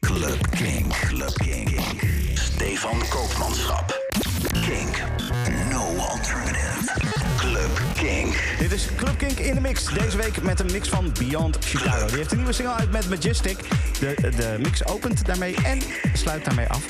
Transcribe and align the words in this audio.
Club 0.00 0.50
Kink. 0.50 0.92
Club 0.92 1.32
Kink. 1.34 1.80
Stefan 2.34 2.98
Koopmanschap. 3.08 3.98
Kink. 4.52 5.02
No 5.70 5.96
alternative. 5.96 6.92
Club 7.36 7.80
Kink. 7.94 8.34
Dit 8.58 8.72
is 8.72 8.88
Club 8.96 9.18
Kink 9.18 9.38
in 9.38 9.54
de 9.54 9.60
mix. 9.60 9.84
Deze 9.84 10.16
week 10.16 10.42
met 10.42 10.60
een 10.60 10.72
mix 10.72 10.88
van 10.88 11.12
Beyond 11.18 11.56
Chicago. 11.64 12.06
Die 12.06 12.16
heeft 12.16 12.30
een 12.30 12.36
nieuwe 12.36 12.52
single 12.52 12.74
uit 12.74 12.90
met 12.90 13.08
Majestic. 13.08 13.58
De, 14.00 14.14
de 14.36 14.56
mix 14.58 14.86
opent 14.86 15.26
daarmee 15.26 15.54
en 15.64 15.80
sluit 16.14 16.44
daarmee 16.44 16.66
af. 16.66 16.82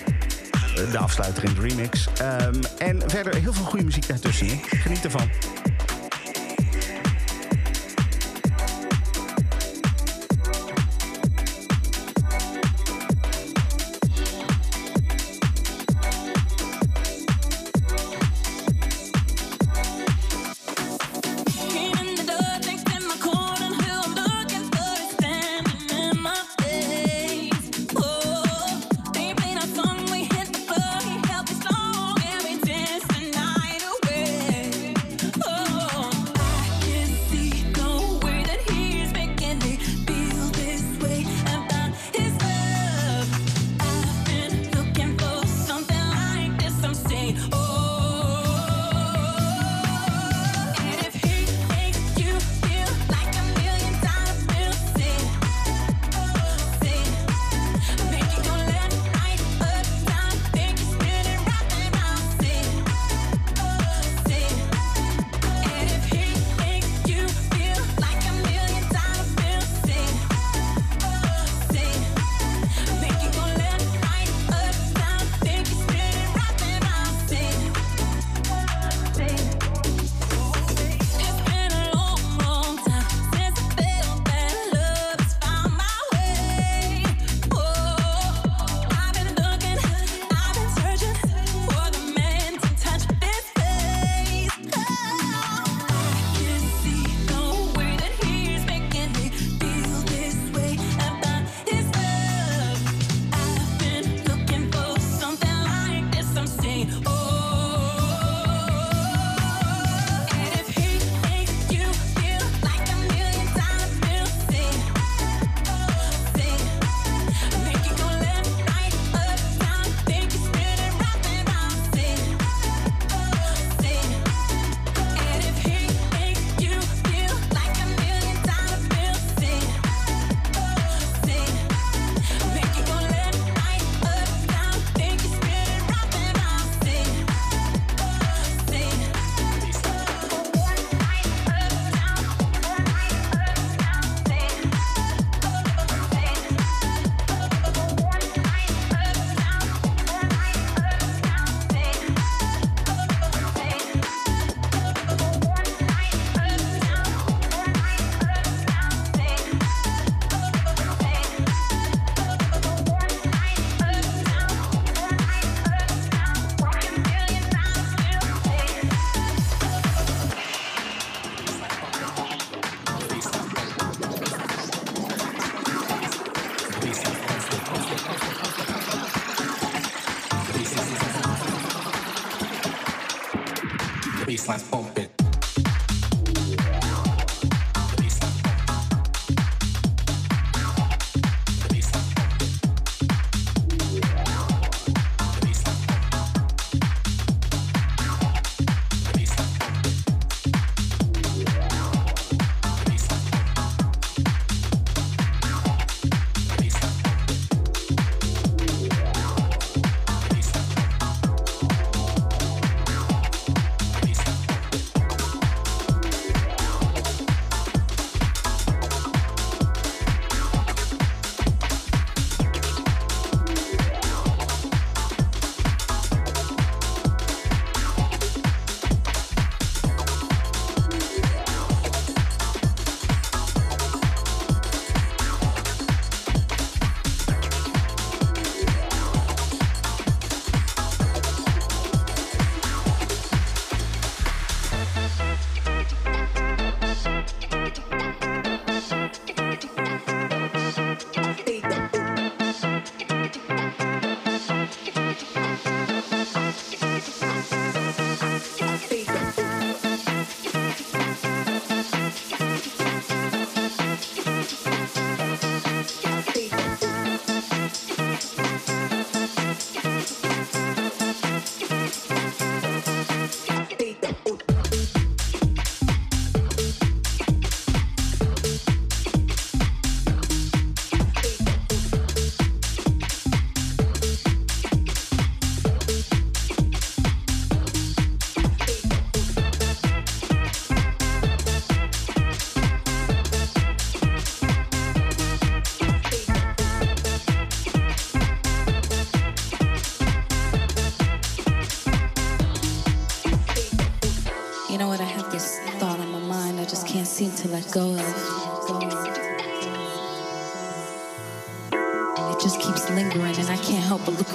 De 0.91 0.99
afsluiter 0.99 1.45
in 1.45 1.55
de 1.55 1.61
remix. 1.61 2.09
Ehm, 2.19 2.55
en 2.79 3.03
verder 3.07 3.35
heel 3.35 3.53
veel 3.53 3.65
goede 3.65 3.85
muziek 3.85 4.09
daartussen. 4.09 4.61
Geniet 4.71 5.05
ervan. 5.05 5.31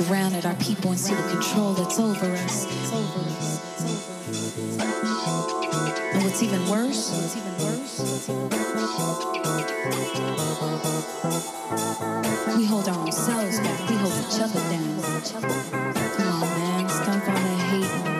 Around 0.10 0.34
at 0.34 0.46
our 0.46 0.56
people 0.56 0.92
and 0.92 1.00
see 1.00 1.13
the 1.13 1.30
control 1.30 1.74
that's 1.74 2.00
over 2.00 2.25
us. 2.25 2.66
And 6.13 6.24
what's 6.24 6.44
even 6.44 6.68
worse? 6.68 7.12
We 12.57 12.66
hold 12.66 12.90
our 12.90 13.00
own 13.00 13.12
selves 13.12 13.60
back. 13.60 13.90
We 13.90 13.96
hold 13.96 14.13
each 14.13 14.42
other 14.42 14.60
down. 14.69 15.02
Come 16.16 16.28
on, 16.28 16.42
man. 16.60 16.90
Stop 16.90 17.28
all 17.28 17.36
that 17.36 17.60
hate. 17.69 18.14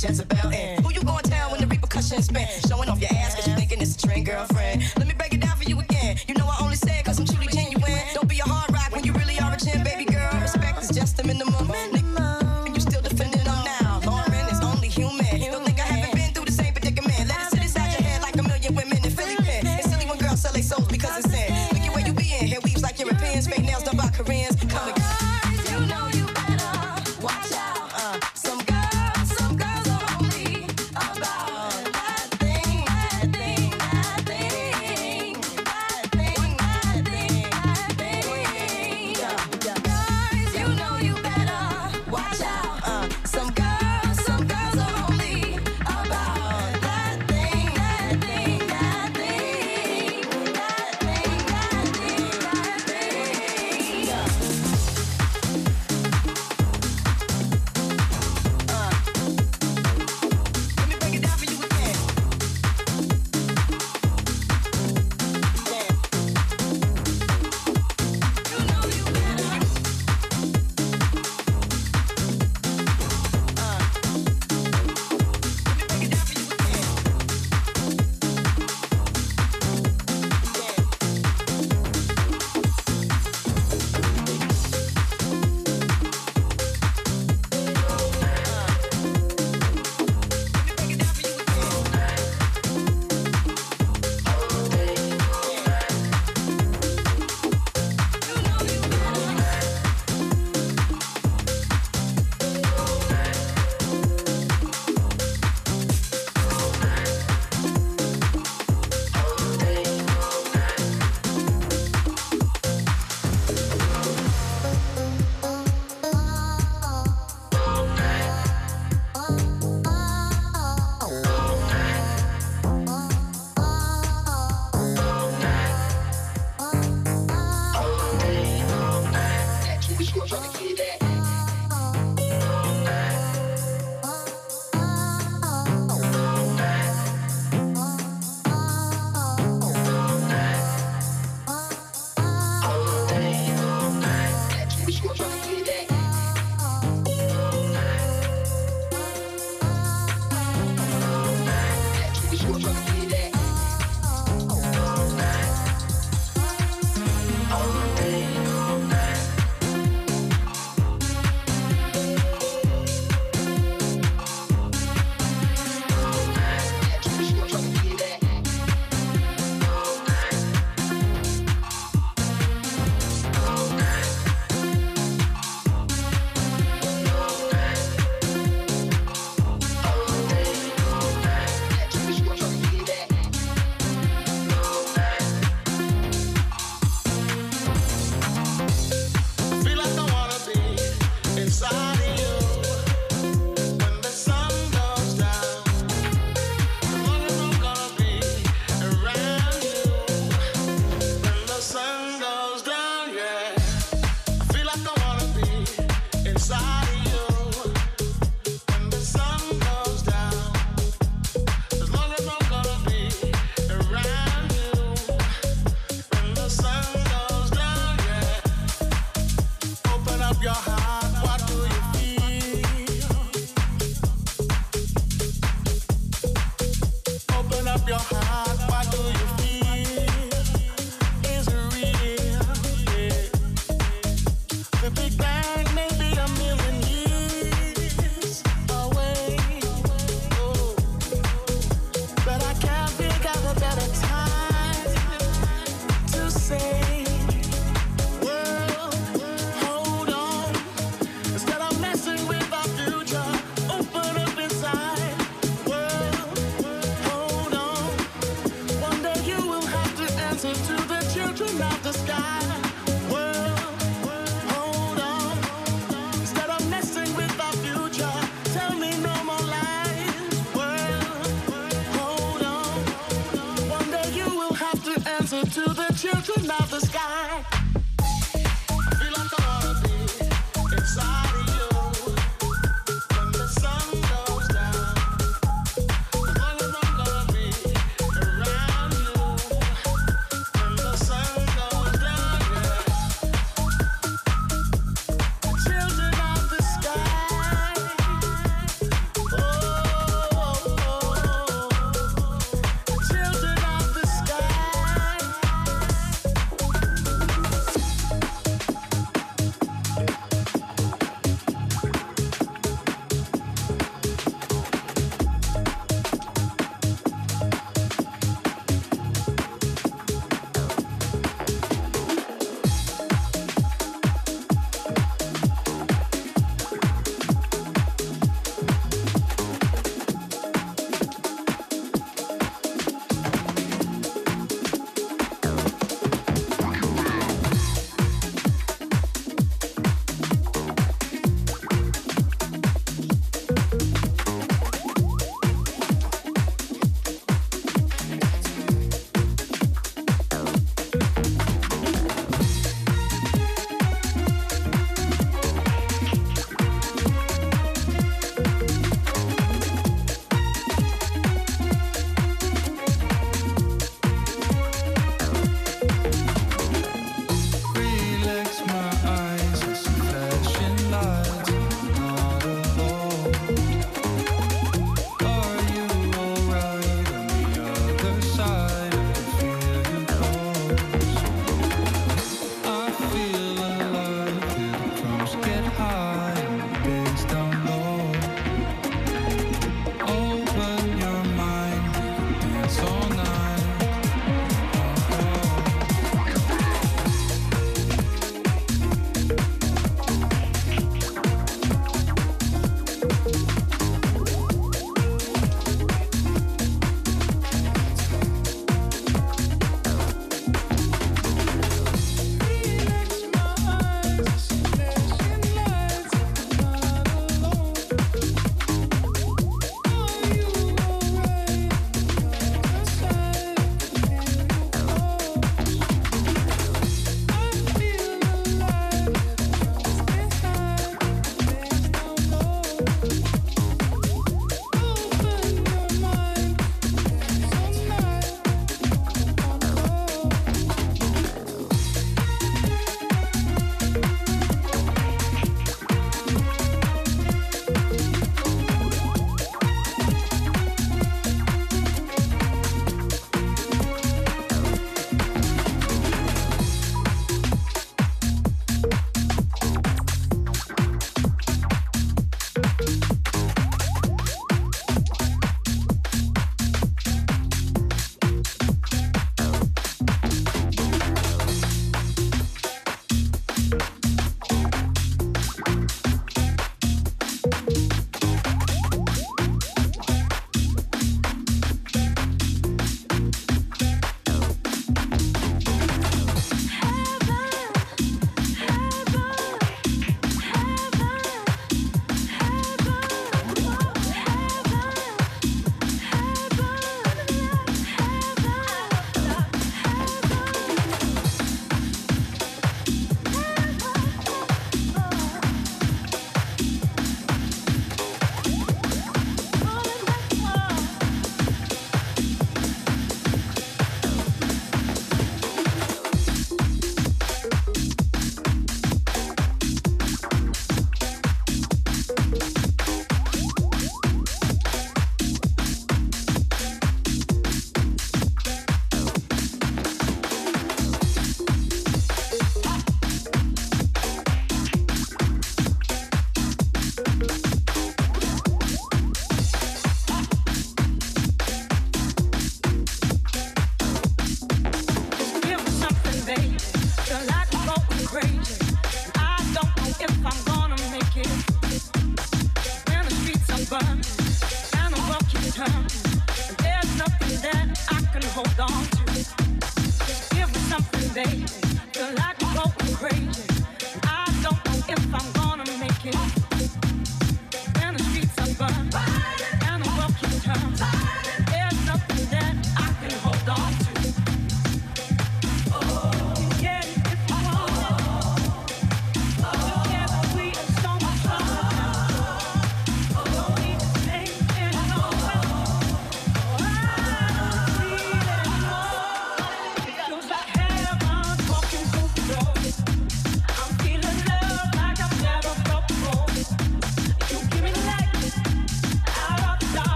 chance 0.00 0.18
of 0.18 0.39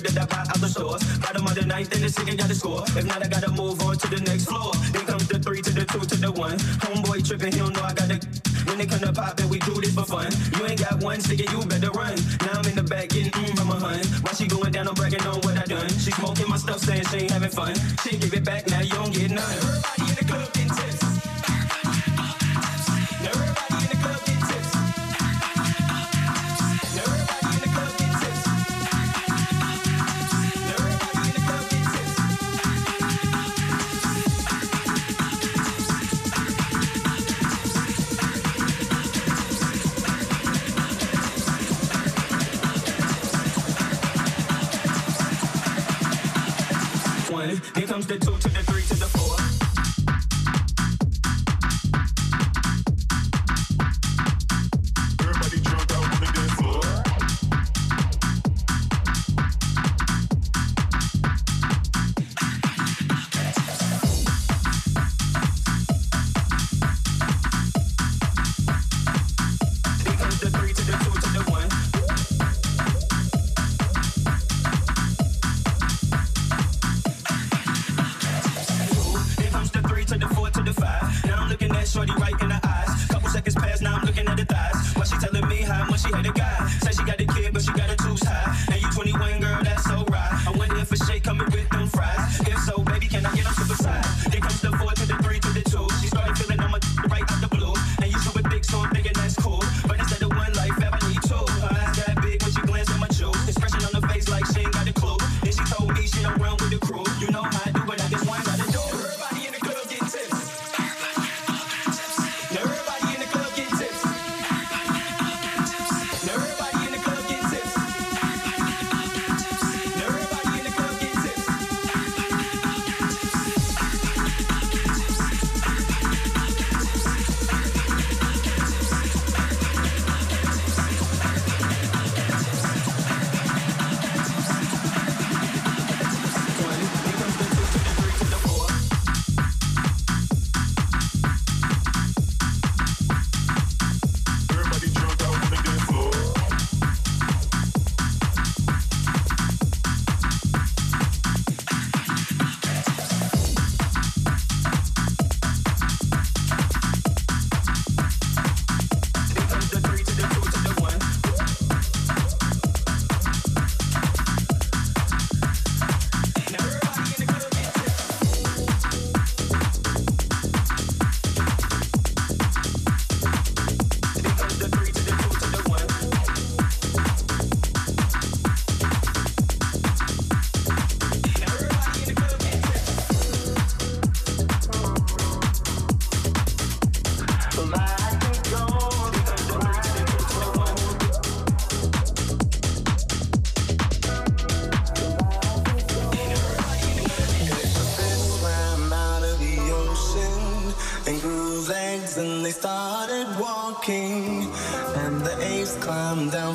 records 0.00 0.14
that 0.14 0.32
I 0.32 0.40
out 0.40 0.60
the 0.60 0.68
stores. 0.68 1.02
Bottom 1.18 1.46
of 1.46 1.54
the 1.54 1.66
ninth 1.66 1.92
and 1.94 2.02
the 2.02 2.08
second 2.08 2.38
got 2.38 2.48
the 2.48 2.54
score. 2.54 2.82
If 2.96 3.04
not, 3.04 3.22
I 3.22 3.28
gotta 3.28 3.50
move 3.50 3.80
on 3.82 3.96
to 3.98 4.08
the 4.08 4.20
next 4.20 4.46
floor. 4.46 4.72
Then 4.92 5.04
comes 5.06 5.28
the 5.28 5.38
three 5.38 5.62
to 5.62 5.70
the 5.70 5.84
two 5.84 6.00
to 6.00 6.16
the 6.16 6.32
one. 6.32 6.58
Homeboy 6.84 7.26
tripping, 7.26 7.52
he 7.52 7.58
don't 7.58 7.74
know 7.74 7.82
I 7.82 7.92
got 7.92 8.08
the. 8.08 8.18
When 8.66 8.78
they 8.78 8.86
come 8.86 9.00
to 9.00 9.12
poppin', 9.12 9.48
we 9.48 9.58
do 9.60 9.74
this 9.80 9.94
for 9.94 10.04
fun. 10.04 10.30
You 10.56 10.66
ain't 10.66 10.80
got 10.80 11.02
one 11.02 11.20
stick, 11.20 11.40
you 11.50 11.60
better 11.66 11.90
run. 11.90 12.14
Now 12.44 12.60
I'm 12.60 12.66
in 12.66 12.76
the 12.76 12.84
back 12.84 13.08
getting 13.08 13.32
mm 13.32 13.56
from 13.56 13.70
a 13.70 13.78
hun. 13.80 14.00
While 14.22 14.34
she 14.34 14.46
going 14.46 14.72
down, 14.72 14.88
I'm 14.88 14.94
bragging 14.94 15.22
on 15.26 15.40
what 15.42 15.58
I 15.58 15.64
done. 15.64 15.88
She 15.98 16.12
smoking 16.12 16.48
my 16.48 16.56
stuff, 16.56 16.80
saying 16.80 17.04
she 17.10 17.26
ain't 17.26 17.30
having 17.30 17.50
fun. 17.50 17.74
She 18.04 18.16
give 18.16 18.32
it 18.32 18.39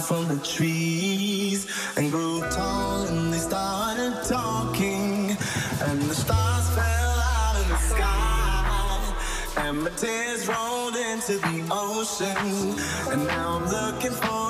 from 0.05 0.27
the 0.27 0.37
trees 0.43 1.65
and 1.97 2.11
grew 2.11 2.39
tall 2.51 3.07
and 3.07 3.33
they 3.33 3.39
started 3.39 4.13
talking. 4.23 5.35
And 5.81 5.99
the 6.03 6.13
stars 6.13 6.69
fell 6.75 7.17
out 7.33 7.55
of 7.59 7.67
the 7.69 7.77
sky 7.77 9.15
and 9.57 9.83
my 9.83 9.89
tears 9.91 10.47
rolled 10.47 10.95
into 10.95 11.39
the 11.39 11.67
ocean. 11.71 12.77
And 13.11 13.25
now 13.25 13.57
I'm 13.57 13.65
looking 13.67 14.11
for 14.11 14.44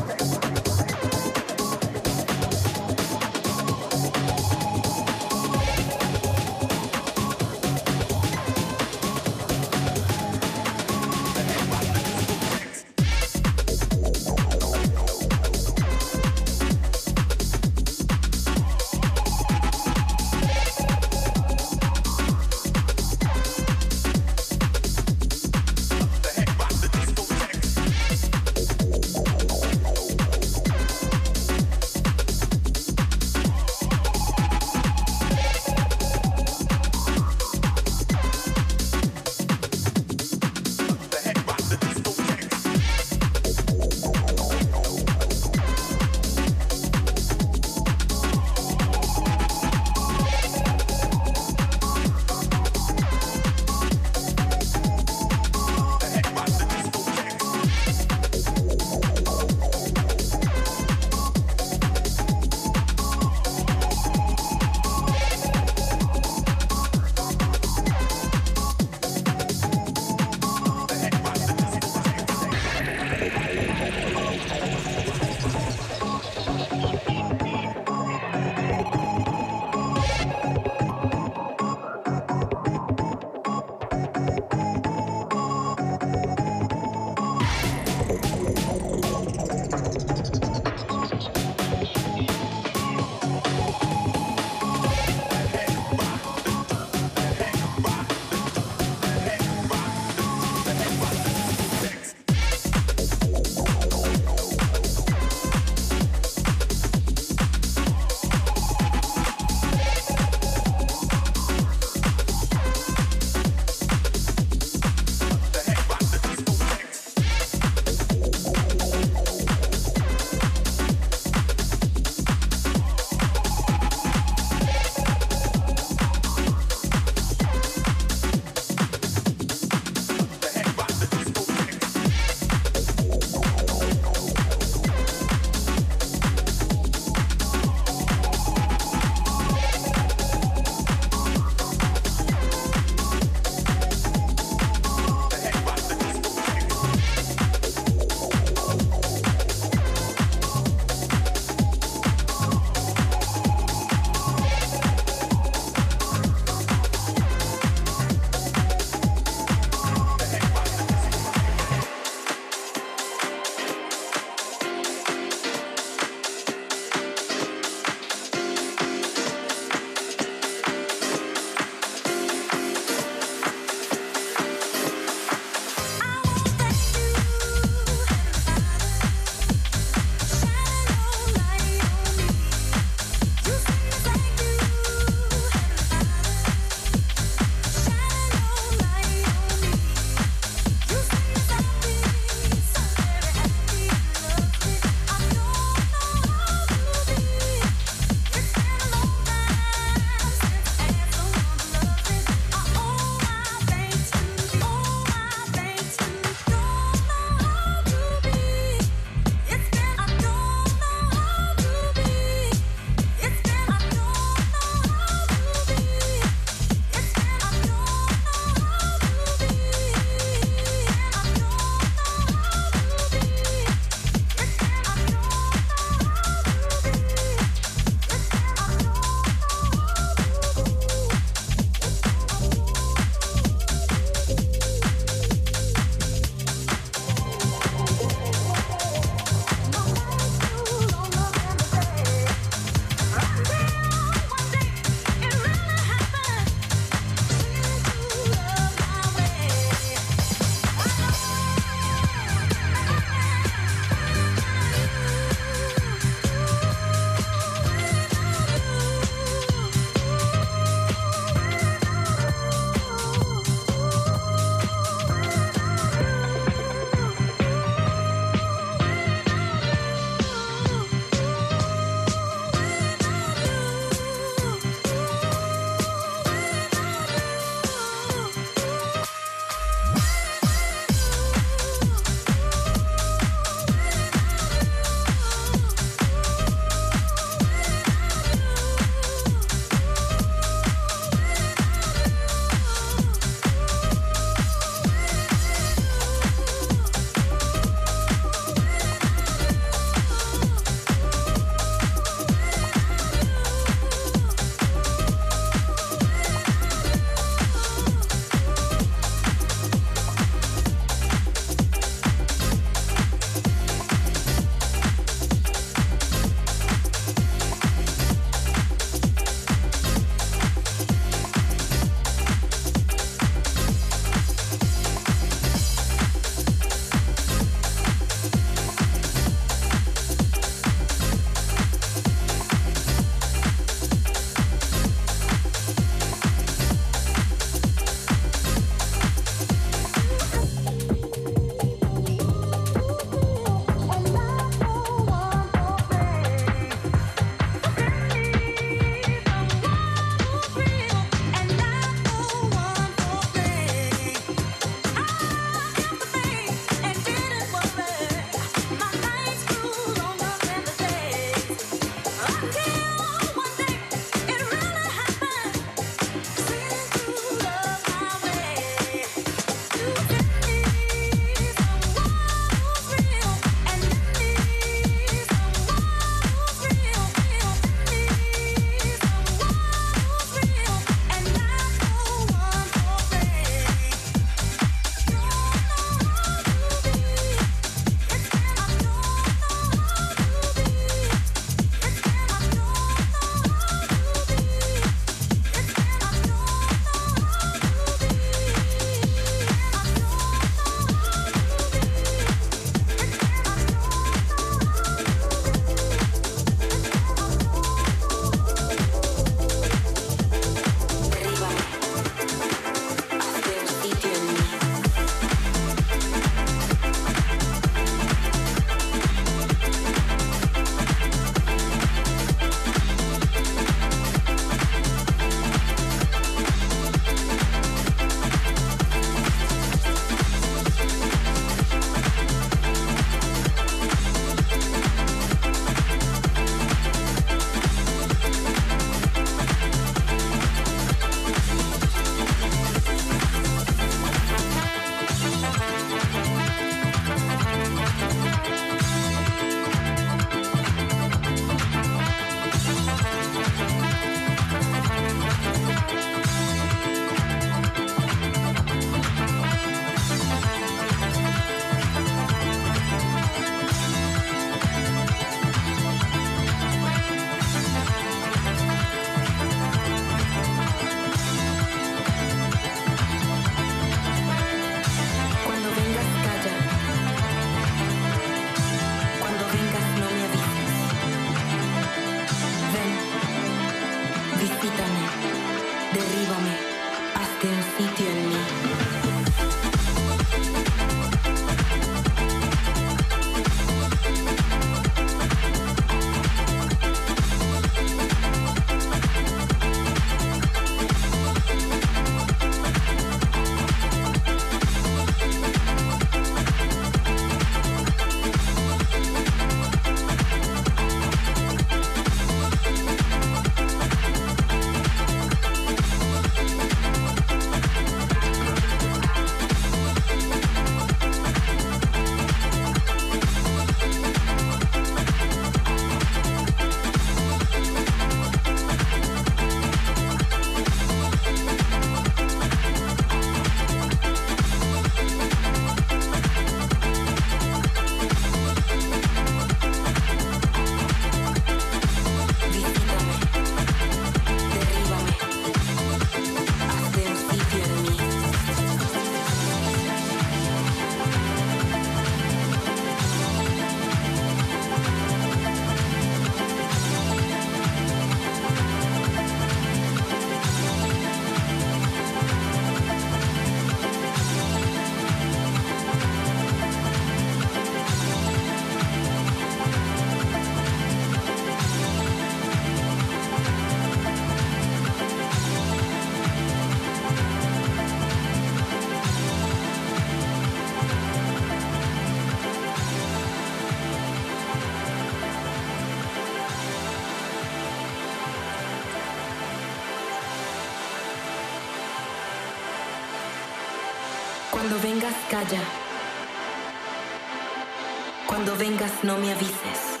no 599.08 599.16
me 599.16 599.32
avises. 599.32 600.00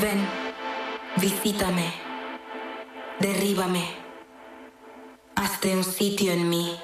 Ven, 0.00 0.26
visítame, 1.16 1.92
derríbame, 3.20 3.84
hazte 5.34 5.76
un 5.76 5.84
sitio 5.84 6.32
en 6.32 6.48
mí. 6.48 6.74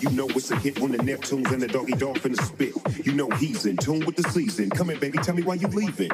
You 0.00 0.10
know 0.10 0.28
it's 0.30 0.50
a 0.50 0.56
hit 0.56 0.80
when 0.80 0.92
the 0.92 0.98
Neptunes 0.98 1.50
and 1.52 1.62
the 1.62 1.68
Doggy 1.68 1.92
Dogg 1.92 2.18
finna 2.18 2.40
spit. 2.44 2.74
You 3.06 3.12
know 3.12 3.28
he's 3.30 3.66
in 3.66 3.76
tune 3.76 4.04
with 4.04 4.16
the 4.16 4.28
season. 4.30 4.70
Come 4.70 4.88
here, 4.88 4.98
baby, 4.98 5.18
tell 5.18 5.34
me 5.34 5.42
why 5.42 5.54
you 5.54 5.68
leaving. 5.68 6.10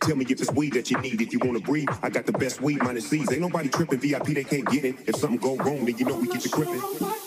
Tell 0.00 0.16
me 0.16 0.24
if 0.28 0.40
it's 0.40 0.50
weed 0.52 0.72
that 0.74 0.90
you 0.90 0.98
need. 0.98 1.20
If 1.20 1.32
you 1.32 1.38
wanna 1.42 1.60
breathe, 1.60 1.88
I 2.02 2.10
got 2.10 2.26
the 2.26 2.32
best 2.32 2.60
weed 2.60 2.82
minus 2.82 3.08
C's. 3.08 3.30
Ain't 3.30 3.40
nobody 3.40 3.68
tripping. 3.68 4.00
VIP, 4.00 4.26
they 4.34 4.44
can't 4.44 4.68
get 4.68 4.84
it. 4.84 4.96
If 5.06 5.16
something 5.16 5.38
go 5.38 5.56
wrong, 5.56 5.84
then 5.84 5.96
you 5.96 6.04
know 6.04 6.16
we 6.16 6.26
get 6.26 6.42
the 6.42 6.48
gripping. 6.48 7.21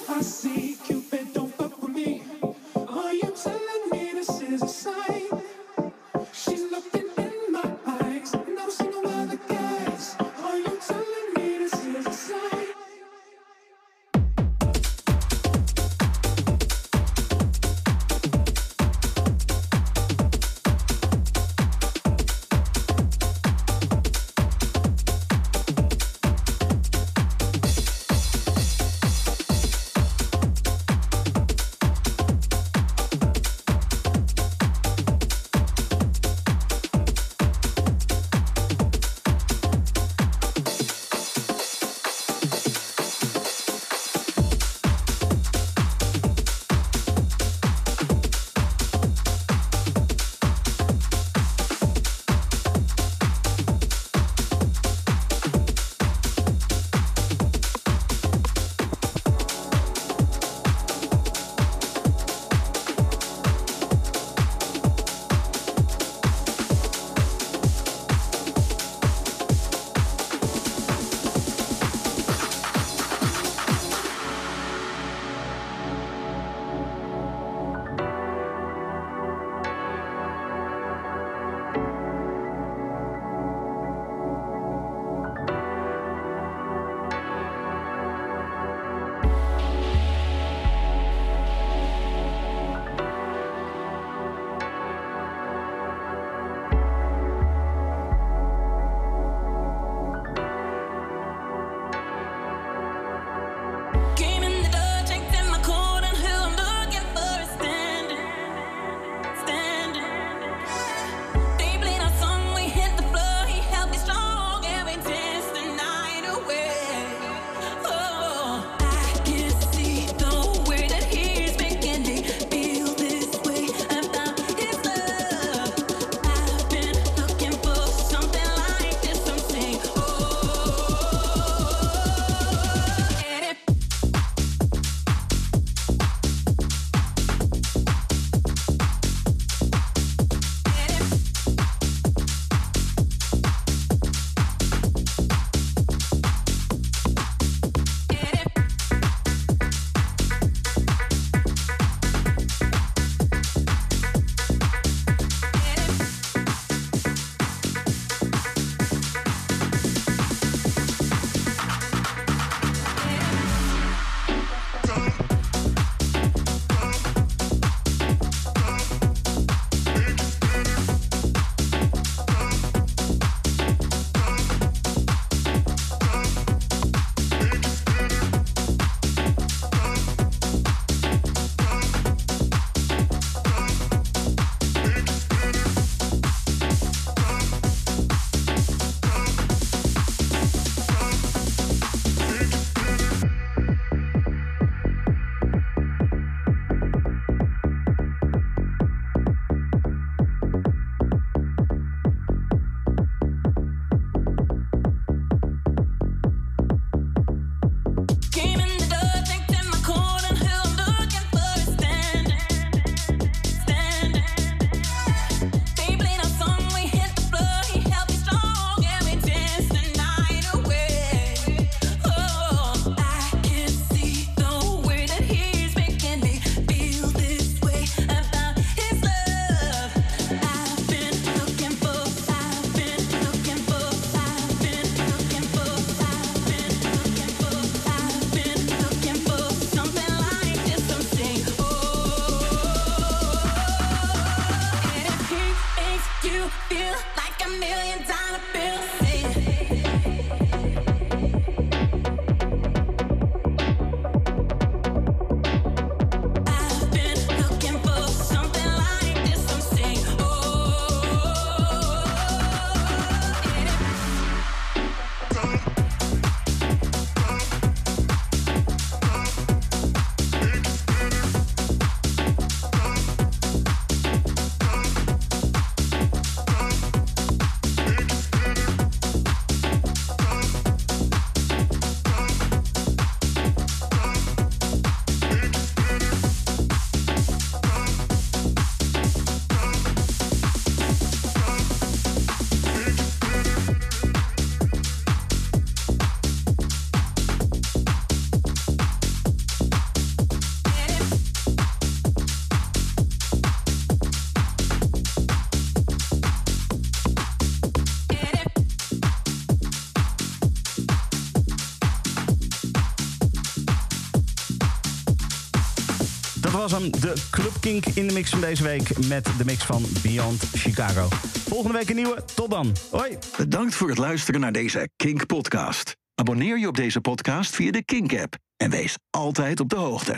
Was 316.70 316.82
hem, 316.82 316.92
de 316.92 317.14
Club 317.32 317.52
Kink 317.60 317.86
in 317.86 318.08
de 318.08 318.14
mix 318.14 318.30
van 318.30 318.42
deze 318.42 318.64
week... 318.64 319.08
met 319.08 319.26
de 319.38 319.46
mix 319.46 319.64
van 319.64 319.86
Beyond 320.02 320.44
Chicago. 320.54 321.08
Volgende 321.48 321.78
week 321.78 321.90
een 321.90 321.96
nieuwe. 321.96 322.24
Tot 322.36 322.50
dan. 322.50 322.76
Hoi. 322.92 323.18
Bedankt 323.38 323.76
voor 323.76 323.90
het 323.90 323.98
luisteren 323.98 324.40
naar 324.40 324.52
deze 324.52 324.90
Kink-podcast. 324.96 325.96
Abonneer 326.16 326.60
je 326.60 326.68
op 326.68 326.76
deze 326.76 327.02
podcast 327.02 327.56
via 327.56 327.72
de 327.72 327.84
Kink-app 327.84 328.36
en 328.58 328.70
wees 328.70 328.98
altijd 329.10 329.60
op 329.60 329.70
de 329.70 329.76
hoogte. 329.76 330.14